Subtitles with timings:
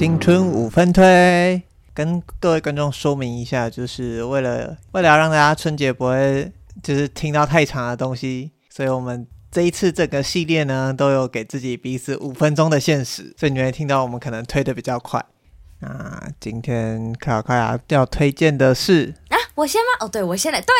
[0.00, 6.50] 新春五分推，跟各位观众说明一下，就是为了为了让大家春节不会
[6.82, 15.22] 就是听到太长的东西，所以我们这一次整个系列呢，都有给自己彼此五分钟的限时，所以你会听到我们可能推的比较快。
[15.80, 19.12] 那今天卡卡要推荐的是，
[19.54, 20.06] 我先吗？
[20.06, 20.60] 哦，对，我先来。
[20.60, 20.74] 对，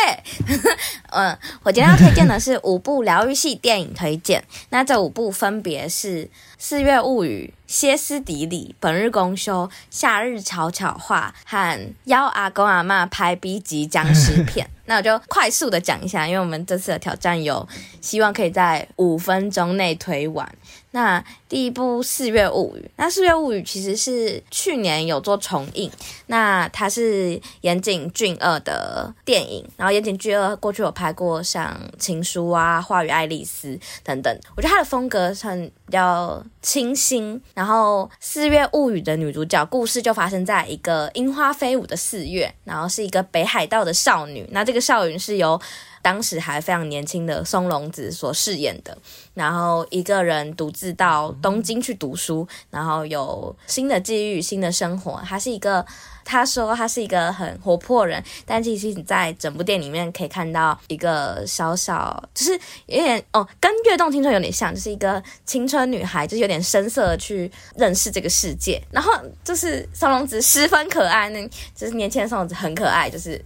[1.10, 4.42] 嗯， 我今天要推荐的是五部疗愈系电影推荐。
[4.70, 6.24] 那这五部分别是
[6.58, 14.68] 《四月物语》、《歇斯底里》、《本日公休》、《夏日悄悄话》和邀阿公阿嬷拍 B 级僵尸片。
[14.86, 17.68] 那我就快速的讲一下，因为我们这次的挑战有
[18.00, 20.50] 希望可以在五分钟内推完。
[20.92, 25.90] 那第一部《四月物语》，那《四月物语》其实是去年有做重映，
[26.26, 33.68] 那它是岩井俊二的电影，然后岩井俊二过去有拍过像《情书》啊、《花与爱丽丝》
[34.02, 37.40] 等等，我觉得他的风格很比较清新。
[37.54, 45.60] 然后《四月物语》的女主角故事就发生在一个樱花飞舞的四月，然后是一个北海道的少女，那这个少女是由
[46.02, 48.96] 当时还非常年轻的松隆子所饰演的，
[49.34, 55.20] 然后一个人独自到东京去读书，然后有新的际遇、新的生活。
[55.24, 55.84] 他是一个，
[56.24, 62.52] 他说他是一个很活泼人，但其实你在整部电影里面可以看到一个小小，就是
[62.86, 68.82] 有点哦，跟《跃动青春》有点像，就是一个青春女孩，就是有点生涩的去认识这个世界。
[68.90, 69.12] 然后
[69.44, 73.42] 就是松隆子十分可爱，那就是年轻的松隆子很可爱，就是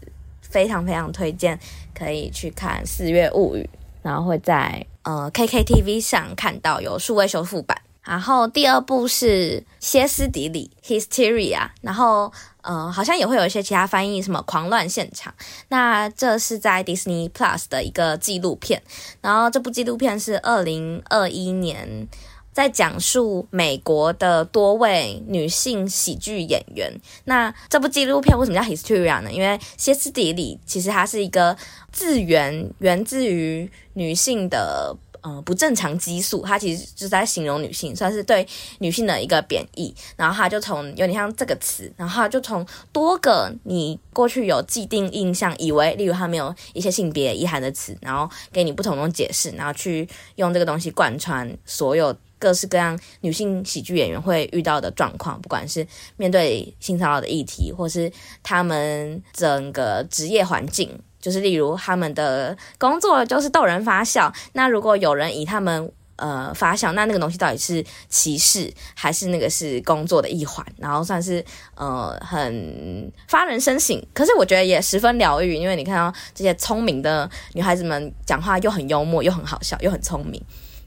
[0.55, 1.59] 非常非常推荐。
[1.93, 3.63] 可以去看《四月物语》，
[4.03, 7.81] 然后会在呃 KKTV 上看到有数位修复版。
[8.03, 12.33] 然后第二部是《歇斯底里》（Hysteria），然后
[12.63, 15.33] 呃好像也会有一些其他翻译，什么“狂乱现场”。
[15.71, 18.83] 那这是在 Disney Plus 的一个纪录片。
[19.21, 22.09] 然后这部纪录片是二零二一年。
[22.55, 26.91] 在讲述美国的多位女性喜剧演员。
[27.25, 29.33] 那这部纪录片为什么叫 Hysteria 呢？
[29.33, 31.57] 因为歇斯底里其实它是一个
[31.91, 38.47] 字源，源自于女性的呃不正常激素，它其实就在形容女性，算是对
[38.79, 39.93] 女性的一个贬义。
[40.14, 52.17] 然后它就从有点像这个词，然后它就从多个你过去有既定印象，以为例如它没有一些性别意涵的词，然后给你不同的解释，然后去用这个东西贯穿所有。
[52.45, 55.87] 各式各样女性喜剧演员会遇到的状况，不管是
[56.19, 58.13] 面对性骚扰的议题，或是
[58.43, 64.31] 他们整个职业环境，就是例如他们的工作就是逗人发笑。
[64.53, 70.63] 那如果有人以他们呃发笑，那那个东西到底是歧视，还是那个是工作的一环？
[70.77, 71.43] 然后算是
[71.77, 80.39] 呃很发人深省，可是我觉得也十分疗愈，因为你看到这些聪明的女孩子们讲话又很幽默，又很好笑，又很聪明。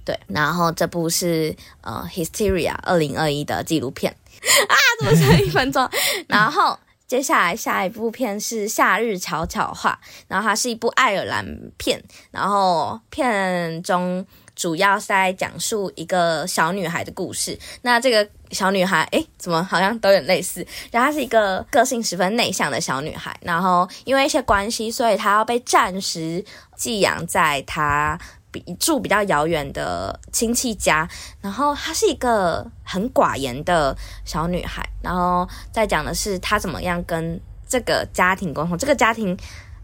[0.08, 4.10] 对，然后这部是呃《Hysteria》二零二一的纪录片
[4.70, 5.86] 啊，怎么剩一分钟？
[6.30, 11.46] 然后接下来下一部片是《夏日悄悄话》，然后它是一部爱尔兰
[11.78, 12.02] 片，
[12.32, 14.26] 然后片中
[14.56, 17.60] 主要是在讲述一个小女孩的故事。
[17.82, 20.66] 那这个小女孩，诶，怎么好像都有类似？
[20.90, 26.46] 然后她是一个个性十分内向的小女孩，然后因为一些关系，所以她要被暂时
[26.78, 28.18] 寄养在她。
[28.52, 31.08] 比住比较遥远的亲戚家，
[31.42, 38.78] 然后她是一个很寡言的小女孩，然后再讲的是她怎么样跟这个家庭沟通。
[38.78, 39.38] 这个家庭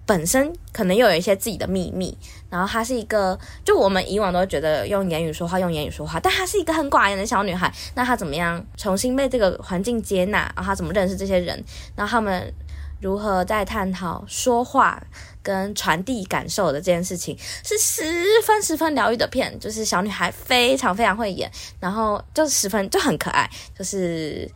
[0.06, 2.18] 本身可能又有一些自己的秘密，
[2.50, 7.72] 然后她是一个，就我们以往都觉得用言语说话，用言语说话，但她是一个很寡言的小女孩。
[7.96, 10.40] 那她怎么样重新被这个环境接纳？
[10.56, 11.64] 然后她怎么认识这些人？
[11.96, 12.54] 然后他们
[13.04, 15.04] 如何在探讨说话？
[15.44, 18.02] 跟传递感受的这件事情是十
[18.44, 24.50] 分十分疗愈的片，就是小女孩非常非常会演，然后就十分就很可爱，就是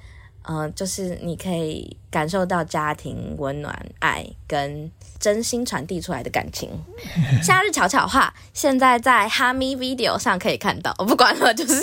[0.44, 6.70] 嗯、呃，就是你可以感受到家庭温暖、爱跟真心传递出来的感情。
[7.44, 11.82] 夏日悄悄话现在在哈咪 Video 上可以看到，我不管了，就是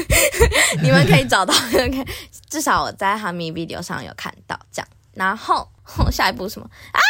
[0.82, 1.54] 你们可以找到，
[2.48, 4.88] 至少我在哈咪 Video 上有看到这样。
[5.14, 5.68] 然后
[6.10, 7.00] 下一部什么啊？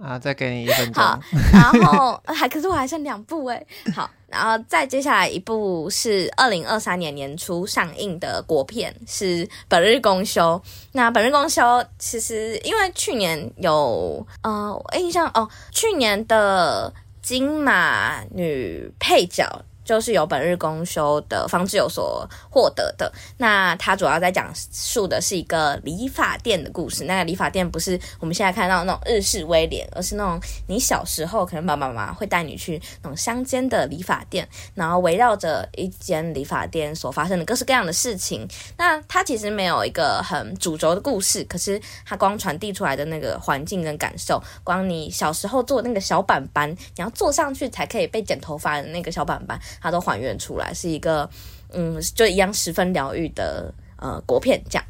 [0.02, 1.02] 啊，再给你一分钟。
[1.02, 1.20] 好，
[1.52, 3.64] 然后还可是我还剩两部哎。
[3.94, 10.60] 好，然后再接下来一部是二零二三年年初上映的国片，是《本日公休》。
[10.92, 11.62] 那《本日公休》
[11.98, 16.92] 其实因为去年有呃，我印象哦，去年的
[17.22, 19.46] 金马女配角。
[19.90, 23.12] 就是由本日公休的方志友所获得的。
[23.38, 27.02] 那他主要在讲述的是一个理发店的故事。
[27.06, 38.46] 那个理发店不是我们现在看到那种日式威廉，而是那种你小时候可能爸爸妈妈会带你去那种乡间的理发店，然后围绕着一间理发店所发生的各式各样的事情。
[38.76, 51.28] 那它其实没有一个很主轴的故事，可是它光传递出来的那个环境跟感受，光你小时候坐那个小板板，你要坐上去才可以被剪头发的那个小板板，它都还原出来，是一个
[51.72, 54.84] 嗯，就一样十分疗愈的呃国片这样。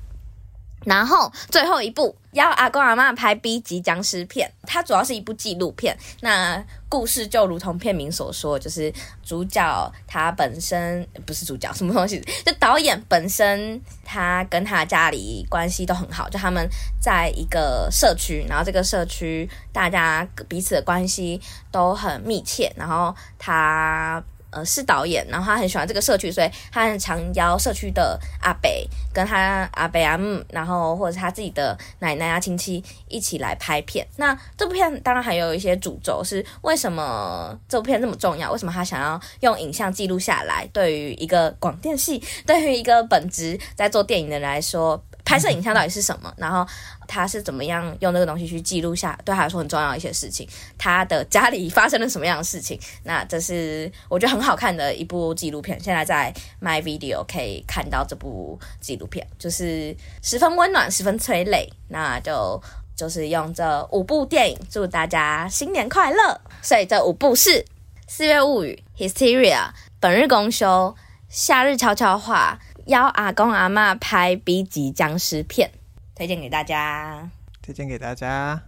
[0.86, 5.94] 然后最后一部要阿公阿嬷拍 B 级僵尸片，它主要是一部纪录片。
[6.22, 8.90] 那故事就如同片名所说，就是
[9.22, 12.18] 主角他本身不是主角，什么东西？
[12.46, 16.66] 就导演本身他跟他家里关系都很好，就他们
[16.98, 21.38] 在一个社区，然后这个社区大家彼此的关系
[21.70, 24.24] 都很密切，然后他。
[24.50, 34.06] 呃，是导演，然后他很喜欢这个社区，所以他很常邀社区的阿北跟他阿北阿姆，然后或者是他自己的奶奶啊亲戚一起来拍片。
[34.16, 38.50] 那这部片当然还有一些主轴是为什么这部片这么重要？
[38.52, 40.68] 为什么他想要用影像记录下来？
[40.72, 45.02] 对于一个广电系，对于一个本职在做电影的人来说。
[45.24, 46.32] 拍摄影像到底是什么？
[46.36, 46.66] 然后
[47.06, 50.48] 他是怎么样用这个东西去记录下对他来说很重要的一些事情？
[50.78, 52.80] 他的家里发生了什么样的事情？
[53.04, 55.78] 那这是我觉得很好看的一部纪录片。
[55.80, 61.72] 现在在 My Video 可以看到这部纪录片，就是十分温暖，十分催泪。
[61.88, 62.60] 那就
[62.96, 66.40] 就是用这五部电影祝大家新年快乐。
[66.62, 67.50] 所以这五部是
[68.06, 70.94] 《四月物语》、Hysteria、本日公休、
[71.28, 72.58] 夏日悄悄话。
[72.90, 75.70] 邀阿公阿妈拍 B 级僵尸片，
[76.16, 77.30] 推荐给大家。
[77.62, 78.60] 推荐给大家。